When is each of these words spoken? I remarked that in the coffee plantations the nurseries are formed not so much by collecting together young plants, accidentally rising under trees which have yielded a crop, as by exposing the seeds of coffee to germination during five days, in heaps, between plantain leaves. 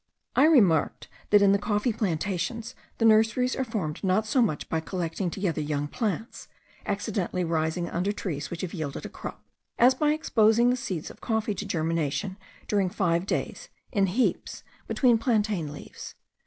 I 0.35 0.45
remarked 0.45 1.07
that 1.29 1.43
in 1.43 1.51
the 1.51 1.59
coffee 1.59 1.93
plantations 1.93 2.73
the 2.97 3.05
nurseries 3.05 3.55
are 3.55 3.63
formed 3.63 4.03
not 4.03 4.25
so 4.25 4.41
much 4.41 4.67
by 4.67 4.79
collecting 4.79 5.29
together 5.29 5.61
young 5.61 5.87
plants, 5.87 6.47
accidentally 6.87 7.43
rising 7.43 7.87
under 7.87 8.11
trees 8.11 8.49
which 8.49 8.61
have 8.61 8.73
yielded 8.73 9.05
a 9.05 9.09
crop, 9.09 9.45
as 9.77 9.93
by 9.93 10.13
exposing 10.13 10.71
the 10.71 10.75
seeds 10.75 11.11
of 11.11 11.21
coffee 11.21 11.53
to 11.53 11.67
germination 11.67 12.37
during 12.67 12.89
five 12.89 13.27
days, 13.27 13.69
in 13.91 14.07
heaps, 14.07 14.63
between 14.87 15.19
plantain 15.19 15.71
leaves. 15.71 16.15